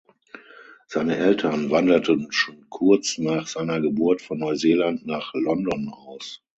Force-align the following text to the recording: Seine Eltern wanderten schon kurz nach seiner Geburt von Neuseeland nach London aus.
Seine 0.87 1.15
Eltern 1.17 1.69
wanderten 1.69 2.31
schon 2.31 2.67
kurz 2.69 3.19
nach 3.19 3.45
seiner 3.45 3.79
Geburt 3.81 4.23
von 4.23 4.39
Neuseeland 4.39 5.05
nach 5.05 5.31
London 5.35 5.89
aus. 5.89 6.41